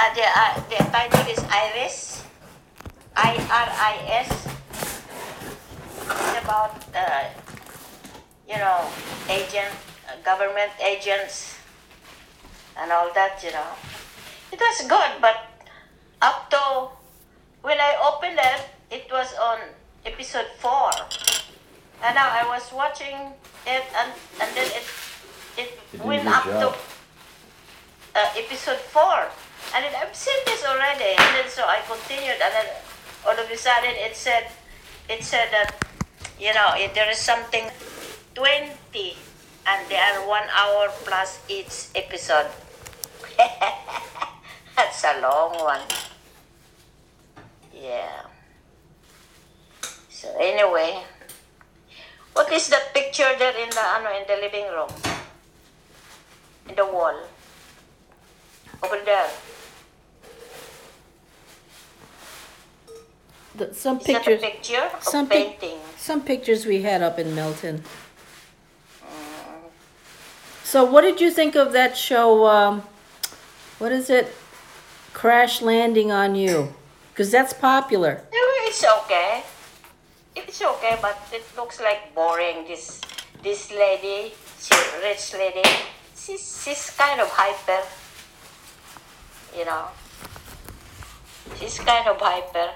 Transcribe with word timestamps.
uh, 0.00 0.14
the, 0.14 0.24
uh, 0.24 0.52
the 0.72 0.80
title 0.90 1.26
is 1.28 1.38
Iris. 1.50 2.24
I 3.16 3.36
R 3.36 3.68
I 3.68 3.94
S. 4.24 4.32
It's 6.08 6.44
about, 6.44 6.72
uh, 6.96 7.24
you 8.48 8.56
know, 8.56 8.88
agent, 9.28 9.68
uh, 10.08 10.16
government 10.24 10.72
agents 10.80 11.58
and 12.78 12.90
all 12.90 13.12
that, 13.12 13.44
you 13.44 13.52
know. 13.52 13.76
It 14.52 14.58
was 14.58 14.88
good, 14.88 15.20
but 15.20 15.36
up 16.22 16.48
to 16.50 16.96
when 17.60 17.78
I 17.78 17.92
opened 18.00 18.38
it, 18.40 18.62
it 18.90 19.06
was 19.12 19.34
on 19.36 19.58
episode 20.06 20.48
four. 20.58 20.90
And 22.02 22.14
now 22.14 22.30
I 22.32 22.48
was 22.48 22.72
watching 22.72 23.36
it, 23.66 23.84
and, 24.00 24.10
and 24.40 24.56
then 24.56 24.66
it 24.72 24.86
it 25.58 25.78
a 26.00 26.06
went 26.06 26.26
up 26.26 26.44
job. 26.44 26.72
to 26.72 28.18
uh, 28.18 28.28
episode 28.40 28.78
four. 28.88 29.28
And 29.74 29.84
then 29.84 29.94
I've 29.94 30.14
seen 30.14 30.38
this 30.46 30.64
already, 30.64 31.14
and 31.14 31.30
then 31.36 31.48
so 31.48 31.62
I 31.62 31.78
continued, 31.86 32.42
and 32.42 32.52
then 32.54 32.66
all 33.26 33.38
of 33.38 33.46
a 33.50 33.56
sudden 33.56 33.94
it 33.94 34.16
said, 34.16 34.50
it 35.08 35.22
said 35.22 35.48
that, 35.52 35.78
you 36.38 36.52
know, 36.54 36.74
if 36.74 36.94
there 36.94 37.10
is 37.10 37.18
something 37.18 37.70
twenty, 38.34 39.14
and 39.66 39.88
they 39.88 39.98
are 39.98 40.26
one 40.26 40.48
hour 40.50 40.88
plus 41.04 41.40
each 41.48 41.92
episode. 41.94 42.50
That's 44.76 45.04
a 45.04 45.20
long 45.20 45.54
one. 45.60 45.86
Yeah. 47.74 48.26
So 50.08 50.34
anyway, 50.38 51.04
what 52.32 52.52
is 52.52 52.68
that 52.68 52.92
picture 52.92 53.30
there 53.38 53.56
in 53.56 53.70
the 53.70 53.84
ano 53.84 54.10
in 54.16 54.24
the 54.26 54.36
living 54.36 54.66
room? 54.72 54.90
In 56.68 56.74
the 56.74 56.86
wall. 56.86 57.16
Over 58.82 59.00
there. 59.04 59.30
The, 63.60 63.74
some 63.74 63.98
Is 64.00 64.06
that 64.06 64.22
a 64.26 64.36
pictures, 64.36 64.40
picture 64.40 64.88
some 65.02 65.28
pic- 65.28 65.60
painting? 65.60 65.78
some 65.98 66.22
pictures 66.22 66.64
we 66.64 66.80
had 66.80 67.02
up 67.02 67.18
in 67.18 67.34
Milton. 67.34 67.82
So, 70.64 70.82
what 70.84 71.02
did 71.02 71.20
you 71.20 71.30
think 71.30 71.56
of 71.56 71.72
that 71.72 71.94
show? 71.94 72.46
Um, 72.46 72.82
what 73.78 73.92
is 73.92 74.08
it? 74.08 74.32
Crash 75.12 75.60
Landing 75.60 76.10
on 76.10 76.36
You, 76.36 76.72
because 77.12 77.30
that's 77.30 77.52
popular. 77.52 78.22
No, 78.32 78.38
it's 78.64 78.82
okay. 79.04 79.42
It's 80.34 80.62
okay, 80.62 80.96
but 81.02 81.18
it 81.30 81.44
looks 81.54 81.80
like 81.80 82.14
boring. 82.14 82.64
This 82.66 82.98
this 83.42 83.70
lady, 83.70 84.32
she 84.58 84.72
rich 85.04 85.34
lady, 85.34 85.68
she's 86.16 86.62
she's 86.64 86.88
kind 86.96 87.20
of 87.20 87.28
hyper. 87.28 87.84
You 89.54 89.66
know, 89.66 89.84
she's 91.58 91.78
kind 91.78 92.06
of 92.08 92.16
hyper, 92.18 92.70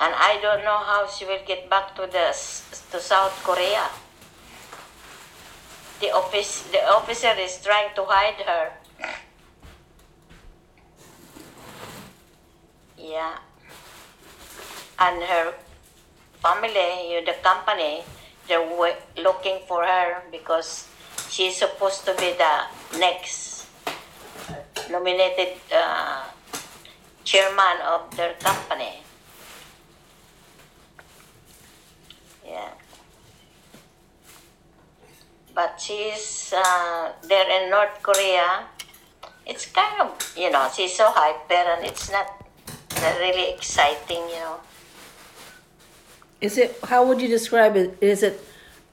and 0.00 0.14
I 0.14 0.38
don't 0.42 0.64
know 0.64 0.78
how 0.78 1.06
she 1.06 1.24
will 1.24 1.42
get 1.46 1.70
back 1.70 1.94
to 1.96 2.02
the 2.02 2.34
to 2.90 3.00
South 3.00 3.34
Korea. 3.44 3.88
The 6.00 6.10
office 6.10 6.62
the 6.72 6.82
officer 6.90 7.32
is 7.38 7.62
trying 7.62 7.94
to 7.94 8.04
hide 8.04 8.40
her. 8.46 8.72
Yeah. 12.98 13.38
And 14.98 15.22
her 15.22 15.54
family, 16.42 17.24
the 17.24 17.34
company, 17.42 18.02
they're 18.48 18.64
looking 19.16 19.58
for 19.66 19.84
her 19.84 20.22
because 20.30 20.88
she's 21.30 21.56
supposed 21.56 22.04
to 22.06 22.14
be 22.14 22.32
the 22.36 22.98
next 22.98 23.66
nominated 24.90 25.56
uh, 25.72 26.24
chairman 27.24 27.80
of 27.86 28.14
their 28.16 28.34
company. 28.34 29.00
Yeah. 32.46 32.70
But 35.54 35.80
she's 35.80 36.52
uh, 36.56 37.12
there 37.22 37.48
in 37.62 37.70
North 37.70 38.02
Korea. 38.02 38.64
It's 39.46 39.66
kind 39.66 40.00
of, 40.00 40.34
you 40.36 40.50
know, 40.50 40.68
she's 40.74 40.96
so 40.96 41.10
hyper 41.10 41.54
and 41.54 41.84
it's 41.84 42.10
not 42.10 42.26
not 43.00 43.18
really 43.20 43.52
exciting, 43.52 44.22
you 44.28 44.40
know. 44.40 44.60
Is 46.40 46.58
it? 46.58 46.78
How 46.84 47.06
would 47.06 47.20
you 47.20 47.28
describe 47.28 47.76
it? 47.76 47.96
Is 48.00 48.22
it 48.22 48.42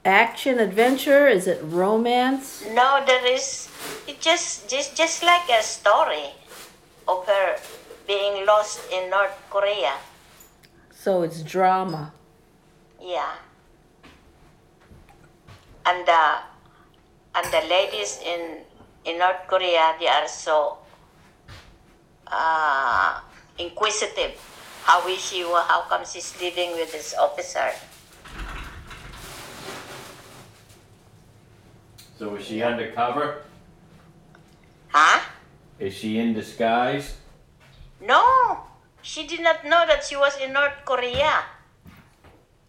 action 0.04 0.58
adventure? 0.58 1.26
Is 1.26 1.46
it 1.46 1.60
romance? 1.64 2.64
No, 2.72 3.02
there 3.06 3.26
is. 3.26 3.68
It 4.06 4.20
just 4.20 4.68
just 4.68 4.96
just 4.96 5.22
like 5.22 5.48
a 5.50 5.62
story 5.62 6.30
of 7.08 7.26
her 7.26 7.56
being 8.06 8.46
lost 8.46 8.80
in 8.92 9.10
North 9.10 9.36
Korea. 9.50 9.94
So 10.92 11.22
it's 11.22 11.42
drama. 11.42 12.12
Yeah. 13.00 13.34
And 15.84 16.06
the 16.06 16.51
and 17.34 17.46
the 17.52 17.62
ladies 17.68 18.20
in 18.24 18.64
in 19.04 19.18
North 19.18 19.48
Korea 19.48 19.96
they 19.98 20.08
are 20.08 20.28
so 20.28 20.78
uh, 22.26 23.20
inquisitive. 23.58 24.36
How 24.84 25.06
is 25.06 25.20
she? 25.20 25.42
How 25.42 25.86
come 25.88 26.04
she's 26.04 26.34
living 26.40 26.72
with 26.72 26.90
this 26.92 27.14
officer? 27.14 27.70
So 32.18 32.34
is 32.36 32.46
she 32.46 32.62
undercover? 32.62 33.42
Huh? 34.88 35.20
Is 35.78 35.94
she 35.94 36.18
in 36.18 36.34
disguise? 36.34 37.16
No, 38.00 38.22
she 39.00 39.26
did 39.26 39.40
not 39.40 39.64
know 39.64 39.86
that 39.86 40.04
she 40.04 40.16
was 40.16 40.36
in 40.38 40.52
North 40.52 40.84
Korea. 40.84 41.42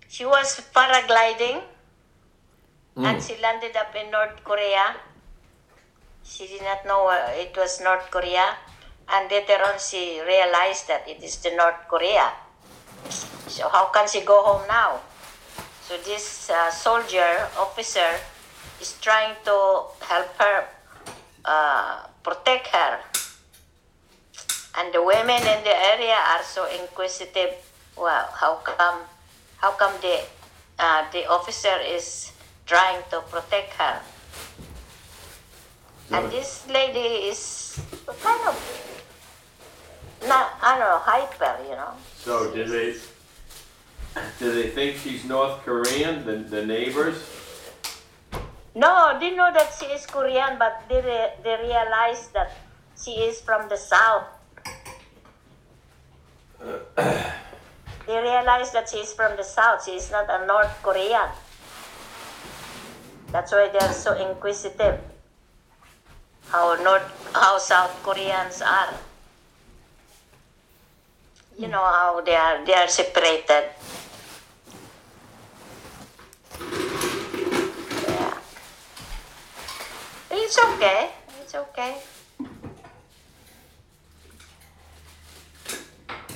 She 0.08 0.26
was 0.26 0.62
paragliding 0.74 1.62
and 2.98 3.22
she 3.24 3.38
landed 3.42 3.76
up 3.76 3.96
in 3.96 4.12
North 4.12 4.44
Korea. 4.44 4.96
She 6.24 6.48
did 6.48 6.62
not 6.62 6.86
know 6.86 7.08
uh, 7.08 7.32
it 7.34 7.56
was 7.58 7.82
North 7.82 8.10
Korea, 8.12 8.56
and 9.10 9.30
later 9.30 9.58
on 9.66 9.80
she 9.80 10.22
realized 10.22 10.88
that 10.88 11.08
it 11.08 11.24
is 11.24 11.38
the 11.38 11.52
North 11.56 11.88
Korea. 11.88 12.32
So 13.48 13.68
how 13.70 13.90
can 13.94 14.08
she 14.08 14.22
go 14.22 14.42
home 14.44 14.68
now? 14.68 15.02
So 15.82 15.98
this 15.98 16.50
uh, 16.50 16.72
soldier 16.72 17.50
officer 17.58 18.20
is 18.80 18.98
trying 19.02 19.36
to 19.44 19.84
help 20.02 20.32
her, 20.40 20.66
uh, 21.46 22.08
protect 22.24 22.68
her. 22.68 23.00
And 24.76 24.94
the 24.94 25.04
women 25.04 25.38
in 25.38 25.64
the 25.64 25.76
area 25.94 26.16
are 26.16 26.44
so 26.44 26.66
inquisitive. 26.66 27.54
Well, 27.96 28.30
how 28.34 28.56
come? 28.64 29.02
How 29.58 29.72
come 29.72 29.94
the 30.02 30.20
uh, 30.80 31.06
the 31.12 31.30
officer 31.30 31.78
is 31.86 32.33
trying 32.74 33.06
to 33.14 33.22
protect 33.30 33.72
her? 33.78 34.02
And 36.10 36.32
this 36.32 36.66
lady 36.68 37.30
is 37.30 37.80
kind 38.08 38.42
of 38.50 38.58
not, 40.28 40.58
I 40.58 40.80
don't 40.80 40.90
know, 40.90 40.98
hyper, 40.98 41.54
you 41.70 41.78
know. 41.78 41.94
So 42.18 42.50
do 42.50 42.66
they, 42.66 42.98
do 44.40 44.52
they 44.58 44.70
think 44.70 44.98
she's 44.98 45.24
North 45.24 45.62
Korean, 45.62 46.26
the, 46.26 46.38
the 46.38 46.66
neighbors? 46.66 47.22
No, 48.74 49.18
they 49.20 49.36
know 49.36 49.54
that 49.54 49.70
she 49.78 49.86
is 49.94 50.08
Korean, 50.08 50.58
but 50.58 50.82
they, 50.90 51.02
re- 51.02 51.34
they 51.44 51.56
realize 51.62 52.30
that 52.30 52.58
she 52.98 53.22
is 53.30 53.40
from 53.40 53.70
the 53.70 53.78
south. 53.78 54.26
they 58.08 58.18
realize 58.18 58.72
that 58.72 58.90
she 58.90 58.98
is 58.98 59.14
from 59.14 59.38
the 59.38 59.44
south. 59.44 59.86
She 59.86 59.92
is 59.92 60.10
not 60.10 60.26
a 60.28 60.48
North 60.48 60.74
Korean. 60.82 61.30
That's 63.34 63.52
why 63.52 63.68
they 63.74 63.80
are 63.82 63.92
so 63.92 64.14
inquisitive. 64.14 65.02
How 66.54 66.78
North, 66.78 67.10
how 67.34 67.58
South 67.58 67.90
Koreans 68.06 68.62
are. 68.62 68.94
You 71.58 71.68
know 71.68 71.82
how 71.82 72.22
they 72.22 72.36
are. 72.36 72.64
They 72.64 72.78
are 72.78 72.88
separated. 72.88 73.74
Yeah. 78.06 78.38
It's 80.30 80.58
okay. 80.62 81.10
It's 81.42 81.56
okay. 81.56 81.98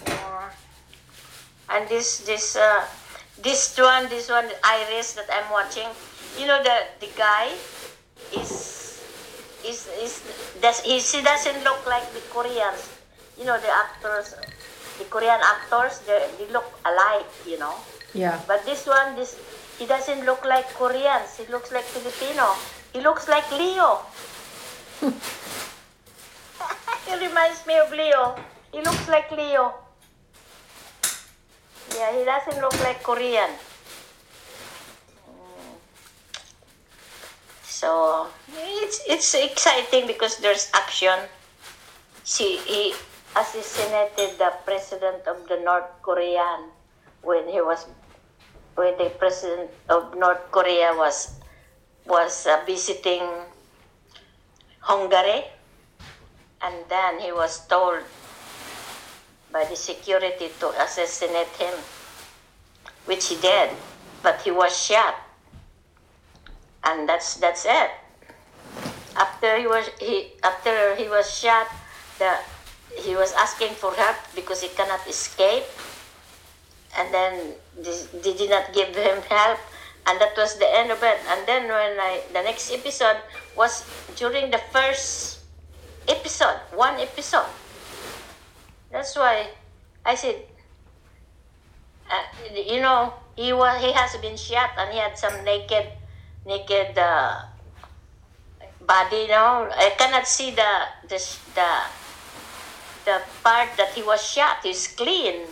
Yeah. 0.01 0.49
And 1.69 1.87
this 1.89 2.25
this 2.25 2.55
uh 2.57 2.89
this 3.37 3.77
one 3.77 4.09
this 4.09 4.29
one 4.33 4.49
Iris 4.65 5.13
that 5.13 5.29
I'm 5.29 5.51
watching, 5.53 5.93
you 6.39 6.45
know 6.45 6.61
the 6.63 6.77
the 6.99 7.09
guy 7.17 7.51
is 8.33 9.01
is 9.65 9.89
is 10.01 10.21
does 10.61 10.79
he 10.81 10.99
she 10.99 11.21
doesn't 11.21 11.63
look 11.63 11.85
like 11.85 12.05
the 12.13 12.21
Koreans. 12.31 12.89
You 13.37 13.45
know 13.45 13.59
the 13.59 13.69
actors 13.69 14.33
the 14.97 15.05
Korean 15.05 15.39
actors 15.41 15.99
they, 16.07 16.25
they 16.37 16.51
look 16.51 16.65
alike, 16.85 17.29
you 17.45 17.59
know. 17.59 17.75
Yeah. 18.13 18.39
But 18.47 18.65
this 18.65 18.87
one, 18.87 19.15
this 19.15 19.37
he 19.77 19.85
doesn't 19.85 20.25
look 20.25 20.45
like 20.45 20.65
Koreans. 20.73 21.37
He 21.37 21.45
looks 21.51 21.71
like 21.71 21.83
Filipino. 21.83 22.55
He 22.93 23.01
looks 23.01 23.27
like 23.27 23.45
Leo. 23.51 24.01
He 27.07 27.15
reminds 27.15 27.65
me 27.65 27.79
of 27.79 27.89
Leo. 27.91 28.35
He 28.73 28.81
looks 28.81 29.07
like 29.07 29.31
Leo. 29.31 29.73
Yeah, 31.95 32.11
he 32.11 32.25
doesn't 32.25 32.59
look 32.59 32.75
like 32.83 33.01
Korean. 33.01 33.49
So 37.77 38.25
it's 38.57 39.05
it's 39.05 39.37
exciting 39.37 40.09
because 40.09 40.41
there's 40.41 40.65
action. 40.73 41.13
She 42.25 42.57
he 42.65 42.97
assassinated 43.37 44.41
the 44.41 44.49
president 44.65 45.29
of 45.29 45.45
the 45.45 45.61
North 45.61 45.85
Korean 46.01 46.73
when 47.21 47.45
he 47.45 47.61
was 47.61 47.85
when 48.73 48.97
the 48.97 49.13
president 49.21 49.69
of 49.93 50.17
North 50.17 50.41
Korea 50.49 50.97
was 50.97 51.37
was 52.09 52.49
uh, 52.49 52.65
visiting 52.65 53.21
Hungary, 54.81 55.45
and 56.65 56.73
then 56.89 57.21
he 57.21 57.29
was 57.29 57.61
told 57.69 58.01
by 59.53 59.69
the 59.69 59.77
security 59.77 60.49
to 60.65 60.73
assassinate 60.81 61.53
him, 61.61 61.77
which 63.05 63.29
he 63.29 63.37
did, 63.37 63.69
but 64.25 64.41
he 64.41 64.49
was 64.49 64.73
shot, 64.73 65.26
and 66.87 67.07
that's 67.07 67.35
that's 67.37 67.65
it. 67.67 67.91
After 69.15 69.59
he 69.59 69.67
was 69.67 69.91
he 69.99 70.31
after 70.43 70.95
he 70.95 71.09
was 71.11 71.27
shot, 71.27 71.67
the 72.19 72.39
he 72.95 73.15
was 73.15 73.33
asking 73.33 73.75
for 73.75 73.93
help 73.93 74.15
because 74.33 74.61
he 74.63 74.69
cannot 74.69 75.03
escape, 75.07 75.67
and 76.97 77.13
then 77.13 77.53
they 77.75 78.33
did 78.33 78.49
not 78.49 78.73
give 78.73 78.95
him 78.95 79.21
help, 79.27 79.59
and 80.07 80.15
that 80.21 80.33
was 80.37 80.57
the 80.57 80.69
end 80.71 80.91
of 80.91 81.03
it. 81.03 81.19
And 81.27 81.45
then 81.45 81.67
when 81.67 81.99
I 81.99 82.23
the 82.31 82.41
next 82.41 82.71
episode 82.71 83.19
was 83.55 83.83
during 84.15 84.49
the 84.49 84.61
first 84.71 85.43
episode, 86.07 86.57
one 86.73 86.95
episode. 86.99 87.51
That's 88.91 89.15
why 89.19 89.51
I 90.05 90.15
said, 90.15 90.39
uh, 92.09 92.23
you 92.55 92.79
know, 92.79 93.13
he 93.35 93.51
was 93.51 93.83
he 93.83 93.91
has 93.91 94.15
been 94.23 94.37
shot 94.37 94.71
and 94.79 94.93
he 94.93 94.99
had 94.99 95.17
some 95.19 95.43
naked, 95.43 95.91
naked 96.47 96.97
uh, 96.97 97.43
body. 98.87 99.27
Know, 99.27 99.67
I 99.67 99.91
cannot 99.99 100.27
see 100.27 100.55
the 100.55 100.71
the 101.11 101.19
the 101.51 101.69
the 103.03 103.17
part 103.43 103.75
that 103.75 103.91
he 103.91 104.01
was 104.01 104.23
shot. 104.23 104.63
He's 104.63 104.87
clean. 104.87 105.43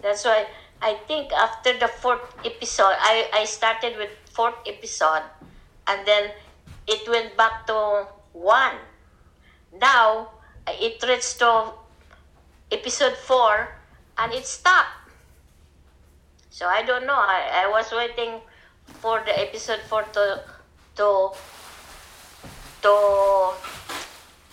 That's 0.00 0.24
why 0.24 0.48
I 0.80 0.96
think 1.06 1.32
after 1.32 1.76
the 1.76 1.88
fourth 1.88 2.24
episode, 2.40 2.96
I 2.96 3.28
I 3.36 3.44
started 3.44 4.00
with 4.00 4.10
fourth 4.32 4.56
episode, 4.64 5.28
and 5.86 6.00
then 6.08 6.32
it 6.88 7.04
went 7.04 7.36
back 7.36 7.68
to 7.68 8.08
one. 8.32 8.80
Now 9.76 10.32
it 10.66 11.02
reached 11.04 11.38
to 11.38 11.72
episode 12.70 13.16
4 13.16 13.68
and 14.18 14.32
it 14.32 14.46
stopped. 14.46 15.10
So 16.50 16.66
I 16.66 16.82
don't 16.82 17.06
know. 17.06 17.14
I, 17.14 17.66
I 17.66 17.70
was 17.70 17.92
waiting 17.92 18.40
for 19.00 19.22
the 19.24 19.38
episode 19.38 19.80
4 19.88 20.02
to 20.14 20.42
to 20.96 21.30
to 22.82 22.94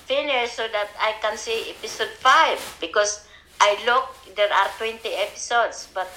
finish 0.06 0.52
so 0.52 0.68
that 0.68 0.90
I 1.00 1.16
can 1.22 1.38
see 1.38 1.72
episode 1.72 2.12
5 2.20 2.78
because 2.82 3.26
I 3.62 3.78
look 3.86 4.10
there 4.36 4.52
are 4.52 4.70
20 4.78 5.00
episodes 5.16 5.88
but 5.94 6.08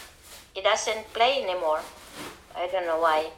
it 0.54 0.64
doesn't 0.64 1.12
play 1.12 1.42
anymore. 1.42 1.80
I 2.56 2.66
don't 2.68 2.86
know 2.86 3.00
why. 3.00 3.30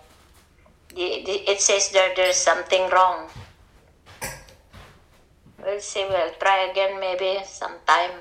It 0.94 1.60
says 1.60 1.90
there 1.90 2.14
there's 2.14 2.36
something 2.36 2.88
wrong. 2.90 3.28
We'll 5.58 5.80
see. 5.80 6.06
We'll 6.08 6.32
try 6.40 6.70
again 6.70 7.00
maybe 7.00 7.44
sometime. 7.44 8.12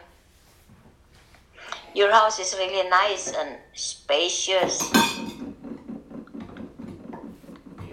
Your 1.94 2.12
house 2.12 2.40
is 2.40 2.56
really 2.58 2.90
nice 2.90 3.32
and 3.34 3.58
spacious. 3.74 4.82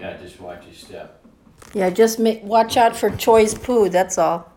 Yeah, 0.05 0.19
just 0.19 0.39
watch 0.39 0.67
your 0.67 0.75
step. 0.75 1.25
Yeah, 1.73 1.89
just 1.89 2.19
ma- 2.21 2.35
watch 2.43 2.77
out 2.77 2.95
for 2.95 3.09
choice 3.09 3.55
poo, 3.55 3.89
that's 3.89 4.19
all. 4.19 4.53